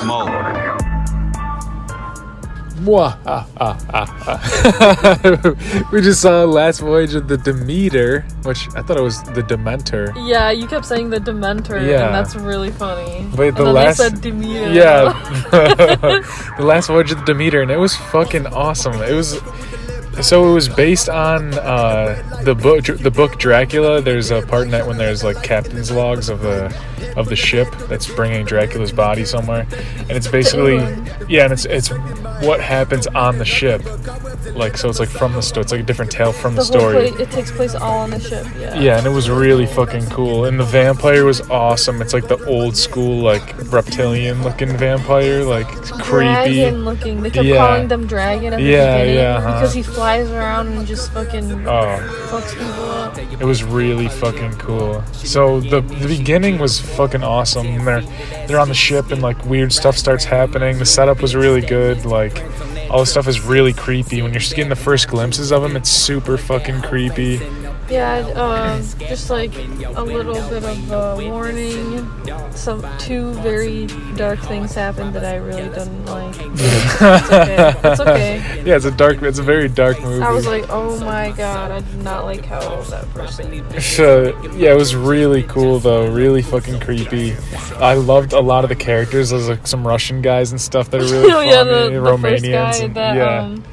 smoke. 0.00 0.28
Mwah, 2.80 3.12
we 5.92 6.00
just 6.00 6.22
saw 6.22 6.44
Last 6.44 6.80
Voyage 6.80 7.14
of 7.14 7.28
the 7.28 7.36
Demeter, 7.36 8.22
which 8.44 8.68
I 8.74 8.80
thought 8.80 8.96
it 8.96 9.02
was 9.02 9.22
the 9.22 9.42
Dementor. 9.42 10.14
Yeah, 10.26 10.50
you 10.50 10.66
kept 10.66 10.86
saying 10.86 11.10
the 11.10 11.18
Dementor, 11.18 11.86
Yeah. 11.86 12.06
and 12.06 12.14
that's 12.14 12.34
really 12.36 12.70
funny. 12.70 13.26
Wait, 13.36 13.48
and 13.48 13.56
the 13.58 13.64
then 13.64 13.74
last- 13.74 13.98
they 13.98 14.04
said 14.08 14.20
Demeter. 14.22 14.72
Yeah, 14.72 15.12
the 16.58 16.64
Last 16.64 16.86
Voyage 16.86 17.12
of 17.12 17.18
the 17.18 17.24
Demeter, 17.26 17.60
and 17.60 17.70
it 17.70 17.76
was 17.76 17.94
fucking 17.96 18.46
awesome. 18.46 18.94
It 19.02 19.12
was 19.12 19.38
so 20.22 20.50
it 20.50 20.52
was 20.54 20.68
based 20.68 21.08
on 21.10 21.54
uh, 21.54 22.40
the 22.44 22.54
book, 22.54 22.84
the 22.84 23.10
book 23.10 23.38
Dracula. 23.38 24.00
There's 24.00 24.30
a 24.30 24.42
part 24.42 24.64
in 24.64 24.70
that 24.70 24.86
when 24.86 24.96
there's 24.98 25.22
like 25.22 25.42
captain's 25.42 25.90
logs 25.90 26.28
of 26.30 26.40
the 26.40 26.68
of 27.16 27.28
the 27.28 27.36
ship 27.36 27.68
that's 27.88 28.06
bringing 28.08 28.44
Dracula's 28.44 28.92
body 28.92 29.24
somewhere, 29.24 29.66
and 29.98 30.12
it's 30.12 30.28
basically 30.28 30.76
yeah, 31.28 31.44
and 31.44 31.52
it's 31.52 31.64
it's 31.64 31.88
what 32.44 32.60
happens 32.60 33.06
on 33.08 33.38
the 33.38 33.44
ship. 33.44 33.82
Like 34.54 34.76
so, 34.76 34.88
it's 34.88 34.98
like 34.98 35.08
from 35.08 35.32
the 35.34 35.42
story. 35.42 35.62
It's 35.62 35.72
like 35.72 35.82
a 35.82 35.84
different 35.84 36.10
tale 36.10 36.32
from 36.32 36.54
the, 36.54 36.62
the 36.62 36.64
story. 36.66 37.10
play, 37.12 37.22
it 37.22 37.30
takes 37.30 37.50
place 37.50 37.74
all 37.74 37.98
on 38.00 38.10
the 38.10 38.20
ship. 38.20 38.46
Yeah. 38.58 38.80
Yeah, 38.80 38.98
and 38.98 39.06
it 39.06 39.10
was 39.10 39.30
really 39.30 39.66
fucking 39.66 40.06
cool. 40.06 40.46
And 40.46 40.58
the 40.58 40.64
vampire 40.64 41.24
was 41.24 41.40
awesome. 41.50 42.00
It's 42.02 42.12
like 42.14 42.26
the 42.28 42.42
old 42.46 42.76
school, 42.76 43.22
like 43.22 43.54
reptilian 43.70 44.42
looking 44.42 44.76
vampire, 44.76 45.44
like 45.44 45.66
creepy. 45.68 46.56
Dragon 46.56 46.84
looking. 46.84 47.22
They 47.22 47.30
kept 47.30 47.46
Yeah. 47.46 47.66
calling 47.66 47.88
them 47.88 48.06
dragon 48.06 48.52
at 48.54 48.56
the 48.58 48.62
Yeah, 48.64 48.98
beginning 48.98 49.14
yeah, 49.16 49.36
uh-huh. 49.36 49.60
because 49.60 49.74
he 49.74 49.82
flies 49.82 50.30
around 50.30 50.68
and 50.68 50.86
just 50.86 51.12
fucking 51.12 51.68
Oh, 51.68 51.98
fucks 52.30 52.52
people 52.52 52.90
up. 52.90 53.18
it 53.18 53.44
was 53.44 53.62
really 53.62 54.08
fucking 54.08 54.52
cool. 54.54 55.02
So 55.12 55.60
the 55.60 55.80
the 55.80 56.08
beginning 56.08 56.58
was 56.58 56.80
fucking 56.90 57.22
awesome. 57.22 57.84
They're 57.84 58.02
they're 58.46 58.58
on 58.60 58.68
the 58.68 58.74
ship 58.74 59.10
and 59.10 59.22
like 59.22 59.44
weird 59.44 59.72
stuff 59.72 59.96
starts 59.96 60.24
happening. 60.24 60.78
The 60.78 60.86
setup 60.86 61.22
was 61.22 61.34
really 61.34 61.60
good. 61.60 62.04
Like 62.04 62.42
all 62.90 63.00
the 63.00 63.06
stuff 63.06 63.28
is 63.28 63.40
really 63.40 63.72
creepy. 63.72 64.22
When 64.22 64.32
you're 64.32 64.40
just 64.40 64.56
getting 64.56 64.70
the 64.70 64.76
first 64.76 65.08
glimpses 65.08 65.52
of 65.52 65.62
them, 65.62 65.76
it's 65.76 65.90
super 65.90 66.36
fucking 66.36 66.82
creepy. 66.82 67.40
Yeah, 67.90 68.18
um, 68.36 68.82
just 69.00 69.30
like 69.30 69.52
a 69.54 70.02
little 70.02 70.34
bit 70.48 70.62
of 70.64 70.90
a 70.92 71.28
warning. 71.28 72.08
Some 72.52 72.86
two 72.98 73.32
very 73.34 73.86
dark 74.16 74.38
things 74.40 74.74
happened 74.74 75.14
that 75.14 75.24
I 75.24 75.36
really 75.36 75.68
didn't 75.68 76.04
like. 76.06 76.36
It's 76.38 77.02
okay. 77.02 77.74
It's 77.84 78.00
okay. 78.00 78.62
Yeah, 78.70 78.76
it's 78.76 78.84
a 78.84 78.90
dark. 78.90 79.22
It's 79.22 79.38
a 79.38 79.42
very 79.42 79.68
dark 79.68 80.00
movie. 80.02 80.22
I 80.22 80.30
was 80.30 80.46
like, 80.46 80.66
oh 80.68 81.00
my 81.00 81.30
god, 81.32 81.70
I 81.70 81.80
did 81.80 82.04
not 82.04 82.24
like 82.24 82.44
how 82.44 82.80
that 82.82 83.08
person. 83.14 83.80
So, 83.80 84.38
yeah, 84.52 84.72
it 84.72 84.76
was 84.76 84.94
really 84.94 85.42
cool 85.44 85.78
though. 85.78 86.10
Really 86.12 86.42
fucking 86.42 86.80
creepy. 86.80 87.34
I 87.76 87.94
loved 87.94 88.32
a 88.32 88.40
lot 88.40 88.64
of 88.64 88.68
the 88.68 88.76
characters. 88.76 89.30
There's 89.30 89.48
like 89.48 89.66
some 89.66 89.86
Russian 89.86 90.22
guys 90.22 90.52
and 90.52 90.60
stuff 90.60 90.90
that 90.90 91.00
are 91.00 91.04
really 91.04 91.30
funny. 91.30 91.50
yeah, 91.50 91.64
the, 91.64 91.90
the 91.90 92.18
first 92.20 92.44
Romanians. 92.44 92.94
that 92.94 93.16
yeah. 93.16 93.42
um, 93.42 93.64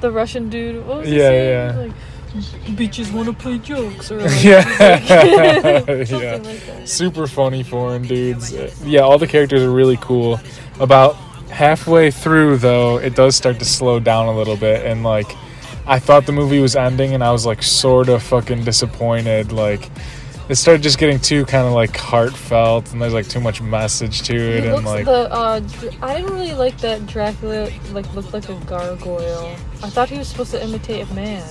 the 0.00 0.10
Russian 0.10 0.50
dude. 0.50 0.86
What 0.86 0.98
was 0.98 1.08
he 1.08 1.18
Yeah, 1.18 1.30
yeah. 1.30 1.76
Like, 1.76 1.92
bitches 2.34 3.12
want 3.12 3.28
to 3.28 3.32
play 3.34 3.58
jokes 3.58 4.10
or 4.10 4.20
like, 4.20 4.44
yeah. 4.44 4.62
something 5.86 6.20
yeah. 6.20 6.36
like. 6.42 6.88
Super 6.88 7.26
funny 7.26 7.62
foreign 7.62 8.02
dudes. 8.02 8.52
Yeah, 8.84 9.00
all 9.00 9.18
the 9.18 9.26
characters 9.26 9.62
are 9.62 9.70
really 9.70 9.96
cool. 9.98 10.40
About 10.80 11.14
halfway 11.50 12.10
through 12.10 12.58
though, 12.58 12.98
it 12.98 13.14
does 13.14 13.36
start 13.36 13.58
to 13.60 13.64
slow 13.64 14.00
down 14.00 14.26
a 14.26 14.36
little 14.36 14.56
bit 14.56 14.84
and 14.84 15.02
like 15.02 15.36
I 15.86 15.98
thought 15.98 16.26
the 16.26 16.32
movie 16.32 16.60
was 16.60 16.76
ending 16.76 17.14
and 17.14 17.22
I 17.22 17.30
was 17.30 17.44
like 17.46 17.62
sort 17.62 18.08
of 18.08 18.22
fucking 18.22 18.64
disappointed 18.64 19.52
like 19.52 19.90
it 20.48 20.56
started 20.56 20.82
just 20.82 20.98
getting 20.98 21.18
too 21.18 21.44
kind 21.46 21.66
of 21.66 21.72
like 21.72 21.96
heartfelt 21.96 22.92
and 22.92 23.00
there's 23.00 23.14
like 23.14 23.28
too 23.28 23.40
much 23.40 23.62
message 23.62 24.22
to 24.22 24.34
it 24.34 24.62
He 24.62 24.68
and 24.68 24.76
looks 24.76 24.86
like 24.86 25.04
the 25.04 25.32
uh, 25.32 25.60
I 26.02 26.16
didn't 26.16 26.32
really 26.32 26.52
like 26.54 26.78
that 26.78 27.06
Dracula 27.06 27.70
like 27.92 28.12
looked 28.14 28.32
like 28.32 28.48
a 28.48 28.58
gargoyle. 28.66 29.56
I 29.82 29.90
thought 29.90 30.08
he 30.08 30.18
was 30.18 30.28
supposed 30.28 30.50
to 30.52 30.62
imitate 30.62 31.08
a 31.08 31.14
man. 31.14 31.42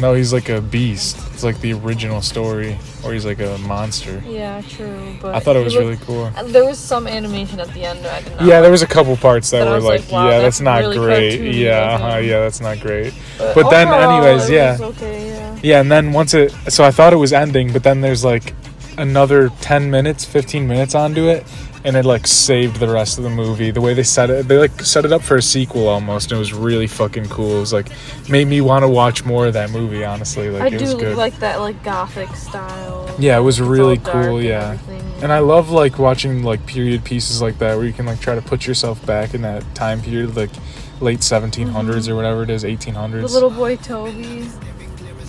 No, 0.00 0.14
he's 0.14 0.32
like 0.32 0.48
a 0.48 0.60
beast. 0.60 1.16
It's 1.32 1.42
like 1.44 1.60
the 1.60 1.72
original 1.72 2.20
story, 2.22 2.78
or 3.04 3.12
he's 3.12 3.24
like 3.26 3.40
a 3.40 3.58
monster. 3.58 4.22
Yeah, 4.26 4.60
true. 4.68 5.16
But 5.20 5.34
I 5.34 5.40
thought 5.40 5.56
it 5.56 5.64
was 5.64 5.74
looked- 5.74 5.84
really 5.84 5.96
cool. 6.04 6.24
uh, 6.36 6.42
There 6.44 6.64
was 6.64 6.78
some 6.78 7.06
animation 7.06 7.60
at 7.60 7.72
the 7.74 7.84
end. 7.84 8.06
I 8.06 8.22
did 8.22 8.32
not. 8.36 8.42
Yeah, 8.42 8.60
there 8.60 8.70
was 8.70 8.82
a 8.82 8.86
couple 8.86 9.16
parts 9.16 9.50
that 9.50 9.66
I 9.66 9.70
were 9.70 9.80
like, 9.80 10.02
like, 10.02 10.12
wow, 10.12 10.24
yeah, 10.26 10.38
that's 10.40 10.58
that's 10.58 10.60
not 10.60 10.80
really 10.80 10.98
great. 10.98 11.40
Yeah, 11.54 11.92
looking. 11.92 12.06
uh, 12.06 12.16
yeah, 12.18 12.40
that's 12.40 12.60
not 12.60 12.80
great. 12.80 13.14
But, 13.38 13.54
but 13.54 13.70
then 13.70 13.88
anyways, 13.88 14.48
it 14.48 14.54
yeah. 14.54 14.72
was 14.72 14.80
okay, 14.96 15.28
yeah. 15.28 15.58
Yeah, 15.62 15.80
and 15.80 15.90
then 15.90 16.12
once 16.12 16.34
it, 16.34 16.52
so 16.68 16.84
I 16.84 16.90
thought 16.90 17.12
it 17.12 17.16
was 17.16 17.32
ending, 17.32 17.72
but 17.72 17.82
then 17.82 18.00
there's 18.00 18.24
like 18.24 18.54
another 18.96 19.48
10 19.60 19.90
minutes, 19.90 20.24
15 20.24 20.66
minutes 20.66 20.94
onto 20.94 21.28
it, 21.28 21.44
and 21.84 21.96
it 21.96 22.04
like 22.04 22.26
saved 22.26 22.76
the 22.76 22.88
rest 22.88 23.18
of 23.18 23.24
the 23.24 23.30
movie. 23.30 23.70
The 23.70 23.80
way 23.80 23.94
they 23.94 24.02
set 24.02 24.30
it, 24.30 24.48
they 24.48 24.58
like 24.58 24.80
set 24.82 25.04
it 25.04 25.12
up 25.12 25.22
for 25.22 25.36
a 25.36 25.42
sequel 25.42 25.88
almost, 25.88 26.30
and 26.30 26.36
it 26.36 26.40
was 26.40 26.52
really 26.52 26.86
fucking 26.86 27.26
cool. 27.26 27.56
It 27.56 27.60
was 27.60 27.72
like, 27.72 27.88
made 28.28 28.48
me 28.48 28.60
want 28.60 28.82
to 28.82 28.88
watch 28.88 29.24
more 29.24 29.46
of 29.46 29.52
that 29.54 29.70
movie, 29.70 30.04
honestly. 30.04 30.50
Like, 30.50 30.62
I 30.62 30.66
it 30.74 30.80
was 30.80 30.94
do 30.94 31.00
good. 31.00 31.16
like 31.16 31.38
that 31.38 31.60
like 31.60 31.82
gothic 31.82 32.30
style. 32.34 33.14
Yeah, 33.18 33.38
it 33.38 33.42
was 33.42 33.58
It's 33.58 33.68
really 33.68 33.98
cool, 33.98 34.36
and 34.38 34.44
yeah. 34.44 34.72
everything. 34.72 35.22
And 35.22 35.32
I 35.32 35.40
love 35.40 35.70
like 35.70 35.98
watching 35.98 36.42
like 36.42 36.64
period 36.66 37.04
pieces 37.04 37.42
like 37.42 37.58
that 37.58 37.76
where 37.76 37.86
you 37.86 37.92
can 37.92 38.06
like 38.06 38.20
try 38.20 38.34
to 38.34 38.42
put 38.42 38.66
yourself 38.66 39.04
back 39.04 39.34
in 39.34 39.42
that 39.42 39.64
time 39.74 40.00
period, 40.00 40.36
like 40.36 40.50
late 41.00 41.20
1700s 41.20 42.08
or 42.08 42.14
whatever 42.16 42.42
it 42.42 42.50
is, 42.50 42.64
1800s. 42.64 42.94
Mm-hmm. 42.94 43.20
the 43.20 43.28
little 43.28 43.50
boy 43.50 43.76
Toby. 43.76 44.48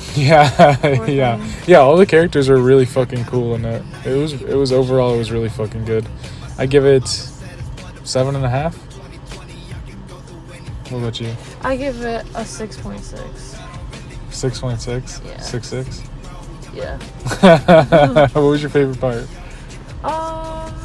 yeah, 0.16 1.06
yeah, 1.06 1.48
yeah. 1.68 1.78
All 1.78 1.96
the 1.96 2.06
characters 2.06 2.50
were 2.50 2.60
really 2.60 2.86
fucking 2.86 3.26
cool, 3.26 3.56
and 3.56 3.66
it 3.66 3.84
it 4.06 4.16
was 4.18 4.34
it 4.34 4.56
was 4.56 4.72
overall 4.72 5.14
it 5.14 5.18
was 5.18 5.32
really 5.32 5.50
fucking 5.50 5.86
good. 5.86 6.08
I 6.60 6.66
give 6.66 6.86
it 6.86 7.08
seven 8.04 8.36
and 8.36 8.44
a 8.44 8.50
half. 8.50 8.76
What 10.92 11.00
about 11.00 11.22
you? 11.22 11.34
I 11.62 11.78
give 11.78 12.02
it 12.02 12.26
a 12.36 12.44
six 12.44 12.76
point 12.76 13.02
six. 13.02 13.58
Six 14.30 14.60
point 14.60 14.82
six. 14.82 15.22
Yeah. 15.26 15.40
Six 15.40 15.68
six. 15.68 16.04
Yeah. 16.74 16.98
what 18.34 18.42
was 18.42 18.62
your 18.62 18.70
favorite 18.72 19.00
part? 19.00 19.26
Um, 20.04 20.76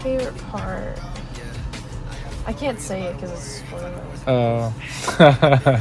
favorite 0.00 0.36
part. 0.48 0.98
I 2.46 2.52
can't 2.52 2.78
say 2.78 3.04
it 3.04 3.14
because 3.14 3.32
it's 3.32 3.66
spoilers. 3.66 4.02
Uh, 4.26 4.72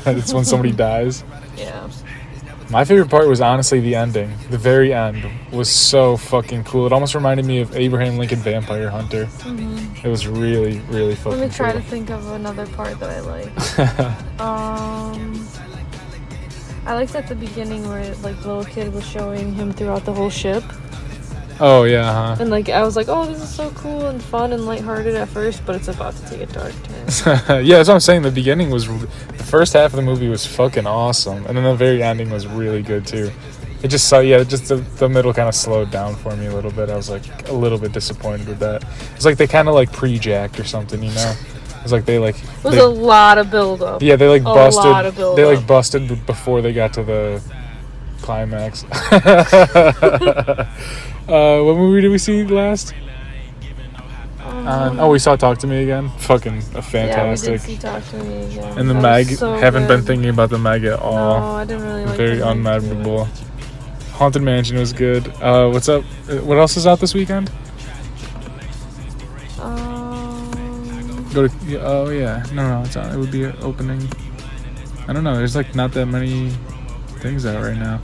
it's 0.05 0.33
when 0.33 0.45
somebody 0.45 0.71
dies. 0.87 1.25
Yeah. 1.57 1.89
My 2.69 2.83
favorite 2.83 3.09
part 3.09 3.27
was 3.27 3.41
honestly 3.41 3.79
the 3.79 3.95
ending. 3.95 4.33
The 4.49 4.57
very 4.57 4.91
end 4.93 5.23
was 5.51 5.69
so 5.69 6.17
fucking 6.17 6.63
cool. 6.63 6.85
It 6.87 6.91
almost 6.93 7.13
reminded 7.13 7.45
me 7.45 7.61
of 7.61 7.75
Abraham 7.75 8.17
Lincoln 8.17 8.39
Vampire 8.39 8.89
Hunter. 8.89 9.29
It 10.03 10.07
was 10.07 10.27
really, 10.27 10.79
really 10.89 11.15
fucking 11.15 11.39
Let 11.39 11.49
me 11.49 11.55
try 11.55 11.71
cool. 11.71 11.81
to 11.81 11.87
think 11.87 12.09
of 12.09 12.27
another 12.31 12.65
part 12.67 12.99
that 12.99 13.09
I 13.09 13.19
like. 13.21 14.15
Um, 14.41 15.47
I 16.85 16.93
liked 16.93 17.15
at 17.15 17.27
the 17.27 17.35
beginning 17.35 17.87
where 17.87 18.13
like 18.15 18.39
the 18.41 18.47
little 18.47 18.65
kid 18.65 18.93
was 18.93 19.05
showing 19.05 19.53
him 19.53 19.71
throughout 19.71 20.03
the 20.05 20.13
whole 20.13 20.29
ship, 20.29 20.63
oh 21.59 21.83
yeah, 21.83 22.35
huh? 22.35 22.41
and 22.41 22.49
like 22.49 22.69
I 22.69 22.83
was 22.83 22.95
like, 22.95 23.07
oh, 23.09 23.25
this 23.25 23.41
is 23.41 23.49
so 23.49 23.69
cool 23.71 24.07
and 24.07 24.21
fun 24.21 24.53
and 24.53 24.65
lighthearted 24.65 25.15
at 25.15 25.27
first, 25.29 25.65
but 25.65 25.75
it's 25.75 25.87
about 25.87 26.15
to 26.15 26.25
take 26.29 26.41
a 26.41 26.45
dark 26.47 26.73
turn. 26.83 27.65
yeah, 27.65 27.77
that's 27.77 27.87
what 27.89 27.95
I'm 27.95 27.99
saying. 27.99 28.23
The 28.23 28.31
beginning 28.31 28.69
was 28.69 28.87
the 28.87 29.43
first 29.43 29.73
half 29.73 29.91
of 29.91 29.95
the 29.97 30.01
movie 30.01 30.27
was 30.27 30.45
fucking 30.45 30.85
awesome, 30.87 31.45
and 31.45 31.55
then 31.57 31.63
the 31.63 31.75
very 31.75 32.01
ending 32.03 32.29
was 32.29 32.47
really 32.47 32.81
good 32.81 33.05
too. 33.07 33.31
It 33.83 33.89
just 33.89 34.07
saw, 34.07 34.19
yeah, 34.19 34.43
just 34.43 34.69
the, 34.69 34.77
the 34.77 35.07
middle 35.07 35.31
kind 35.31 35.47
of 35.47 35.53
slowed 35.53 35.91
down 35.91 36.15
for 36.15 36.35
me 36.35 36.47
a 36.47 36.53
little 36.55 36.71
bit. 36.71 36.89
I 36.89 36.95
was 36.95 37.09
like 37.09 37.47
a 37.49 37.53
little 37.53 37.77
bit 37.77 37.91
disappointed 37.91 38.47
with 38.47 38.57
that. 38.59 38.83
It's 39.15 39.25
like 39.25 39.37
they 39.37 39.45
kind 39.45 39.67
of 39.67 39.75
like 39.75 39.91
pre-jacked 39.91 40.59
or 40.59 40.63
something, 40.63 41.03
you 41.03 41.11
know? 41.11 41.35
It's 41.83 41.91
like 41.91 42.05
they 42.05 42.17
like 42.17 42.35
It 42.35 42.63
was 42.63 42.73
they- 42.75 42.81
a 42.81 42.85
lot 42.87 43.37
of 43.37 43.51
build 43.51 43.83
up. 43.83 44.01
yeah, 44.01 44.15
they 44.15 44.27
like 44.27 44.41
a 44.41 44.45
busted. 44.45 44.85
lot 44.85 45.05
of 45.05 45.15
build 45.15 45.37
they 45.37 45.45
like 45.45 45.67
busted 45.67 46.25
before 46.25 46.63
they 46.63 46.73
got 46.73 46.93
to 46.93 47.03
the 47.03 47.43
climax. 48.25 48.83
uh, 48.91 50.65
what 51.27 51.77
movie 51.77 52.01
did 52.01 52.09
we 52.09 52.17
see 52.17 52.43
last? 52.43 52.93
Uh, 54.39 54.95
oh, 54.99 55.11
we 55.11 55.19
saw 55.19 55.35
Talk 55.35 55.59
to 55.59 55.67
Me 55.67 55.83
again. 55.83 56.09
Fucking 56.17 56.59
fantastic. 56.61 57.07
Yeah, 57.13 57.29
we 57.29 57.57
did 57.57 57.61
see 57.61 57.77
Talk 57.77 58.03
to 58.05 58.23
Me 58.23 58.45
again. 58.45 58.79
And 58.79 58.89
the 58.89 58.95
That 58.95 59.27
was 59.27 59.39
so 59.39 59.53
haven't 59.57 59.87
been 59.87 60.01
thinking 60.01 60.29
about 60.29 60.49
the 60.49 60.57
Meg 60.57 60.83
at 60.85 60.99
all. 60.99 61.39
No, 61.39 61.45
I 61.57 61.65
didn't 61.65 61.83
really 61.83 62.05
like 62.05 62.17
Very 62.17 62.37
unmemorable. 62.37 63.27
Haunted 64.13 64.41
Mansion 64.41 64.77
was 64.77 64.91
good. 64.91 65.27
Uh, 65.41 65.69
what's 65.69 65.87
up? 65.87 66.03
Uh, 66.27 66.37
What 66.37 66.57
else 66.57 66.77
is 66.77 66.87
out 66.87 66.99
this 66.99 67.13
weekend? 67.13 67.51
Um, 69.59 71.29
Go 71.33 71.47
to. 71.47 71.81
Oh 71.81 72.09
yeah, 72.09 72.43
no, 72.53 72.67
no, 72.67 72.83
it's 72.85 72.95
on. 72.95 73.13
It 73.13 73.17
would 73.17 73.31
be 73.31 73.45
opening. 73.45 74.09
I 75.07 75.13
don't 75.13 75.23
know. 75.23 75.35
There's 75.37 75.55
like 75.55 75.75
not 75.75 75.91
that 75.93 76.07
many 76.07 76.51
things 77.19 77.45
out 77.45 77.63
right 77.63 77.77
now. 77.77 78.01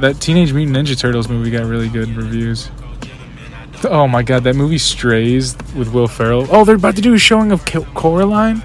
That 0.00 0.20
Teenage 0.20 0.52
Mutant 0.52 0.76
Ninja 0.76 0.98
Turtles 0.98 1.28
movie 1.28 1.50
got 1.50 1.64
really 1.66 1.88
good 1.88 2.08
reviews. 2.10 2.70
Oh 3.84 4.08
my 4.08 4.22
god, 4.22 4.44
that 4.44 4.54
movie 4.56 4.78
Strays 4.78 5.56
with 5.76 5.92
Will 5.92 6.08
Ferrell. 6.08 6.46
Oh, 6.50 6.64
they're 6.64 6.76
about 6.76 6.96
to 6.96 7.02
do 7.02 7.14
a 7.14 7.18
showing 7.18 7.52
of 7.52 7.64
Coraline. 7.64 8.64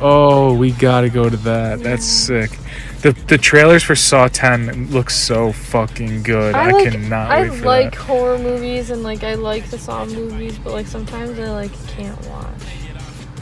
Oh, 0.00 0.54
we 0.56 0.72
gotta 0.72 1.08
go 1.08 1.28
to 1.28 1.36
that. 1.38 1.80
That's 1.80 2.04
sick. 2.04 2.50
The 3.02 3.12
the 3.26 3.38
trailers 3.38 3.82
for 3.82 3.96
Saw 3.96 4.28
10 4.28 4.90
look 4.90 5.10
so 5.10 5.52
fucking 5.52 6.22
good. 6.22 6.54
I, 6.54 6.70
like, 6.70 6.92
cannot 6.92 7.30
I 7.30 7.42
wait 7.42 7.54
for 7.58 7.66
like 7.66 7.90
that. 7.92 8.00
horror 8.02 8.38
movies 8.38 8.90
and 8.90 9.02
like 9.02 9.24
I 9.24 9.34
like 9.34 9.68
the 9.70 9.78
Saw 9.78 10.04
movies, 10.04 10.58
but 10.58 10.72
like 10.72 10.86
sometimes 10.86 11.38
I 11.38 11.50
like 11.50 11.72
can't 11.88 12.20
watch. 12.28 12.62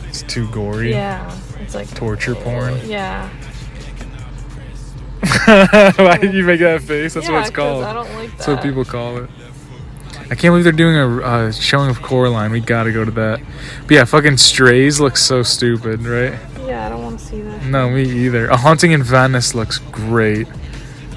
It's 0.08 0.22
too 0.22 0.48
gory. 0.50 0.90
Yeah, 0.92 1.38
it's 1.60 1.74
like 1.74 1.94
Torture 1.94 2.34
porn. 2.34 2.80
Yeah. 2.86 3.28
Why 5.96 6.16
did 6.20 6.34
you 6.34 6.44
make 6.44 6.60
that 6.60 6.82
face? 6.82 7.14
That's 7.14 7.26
yeah, 7.28 7.34
what 7.34 7.46
it's 7.46 7.50
called. 7.50 7.84
I 7.84 7.92
don't 7.92 8.10
like 8.14 8.30
that. 8.30 8.38
That's 8.38 8.48
what 8.48 8.62
people 8.62 8.84
call 8.84 9.18
it. 9.18 9.30
I 10.30 10.36
can't 10.36 10.52
believe 10.52 10.64
they're 10.64 10.72
doing 10.72 10.96
a 10.96 11.22
uh, 11.22 11.52
showing 11.52 11.90
of 11.90 12.02
Coraline. 12.02 12.52
We 12.52 12.60
gotta 12.60 12.92
go 12.92 13.04
to 13.04 13.10
that. 13.10 13.40
But 13.82 13.90
yeah, 13.90 14.04
fucking 14.04 14.36
Strays 14.36 15.00
looks 15.00 15.22
so 15.22 15.42
stupid, 15.42 16.06
right? 16.06 16.38
Yeah, 16.66 16.86
I 16.86 16.88
don't 16.88 17.02
want 17.02 17.18
to 17.18 17.24
see 17.24 17.40
that. 17.42 17.64
No, 17.64 17.90
me 17.90 18.04
either. 18.04 18.48
A 18.48 18.56
Haunting 18.56 18.92
in 18.92 19.02
Venice 19.02 19.56
looks 19.56 19.78
great. 19.78 20.46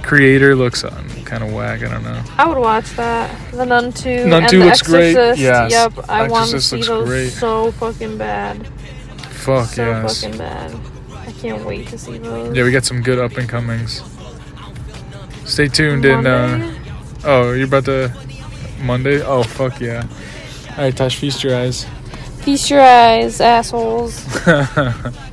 Creator 0.01 0.55
looks 0.55 0.83
um, 0.83 1.07
kind 1.25 1.44
of 1.44 1.53
whack. 1.53 1.83
I 1.83 1.89
don't 1.89 2.03
know. 2.03 2.23
I 2.38 2.47
would 2.47 2.57
watch 2.57 2.89
that. 2.95 3.51
The 3.51 3.65
Nun 3.65 3.94
2. 3.94 4.25
Nun 4.25 4.50
2 4.50 4.59
the 4.59 4.65
looks 4.65 4.81
great. 4.81 5.15
Exorcist. 5.15 5.39
Yes. 5.39 5.71
Yep, 5.71 6.09
I 6.09 6.27
want 6.27 6.50
to 6.50 6.59
see 6.59 6.81
those 6.81 7.07
great. 7.07 7.29
so 7.29 7.71
fucking 7.73 8.17
bad. 8.17 8.67
Fuck 9.29 9.69
so 9.69 9.85
yes. 9.85 10.21
fucking 10.21 10.38
bad. 10.39 10.93
Can't 11.44 11.66
wait 11.66 11.90
to 11.90 11.98
see 11.98 12.19
those. 12.19 12.56
Yeah, 12.56 12.63
we 12.63 12.72
got 12.72 12.86
some 12.86 13.01
good 13.01 13.19
up 13.19 13.36
and 13.36 13.50
comings. 13.50 14.01
Stay 15.44 15.68
tuned 15.68 16.06
in. 16.06 16.25
Uh, 16.25 16.74
oh, 17.25 17.51
you're 17.51 17.68
about 17.68 17.84
to 17.84 18.16
Monday? 18.81 19.22
Oh 19.22 19.44
fuck 19.44 19.81
yeah! 19.81 20.07
All 20.72 20.86
right, 20.86 20.95
Tosh, 20.95 21.18
feast 21.18 21.44
your 21.44 21.57
eyes. 21.57 21.86
Feast 22.44 22.69
your 22.69 22.80
eyes, 22.80 23.42
assholes. 23.42 24.25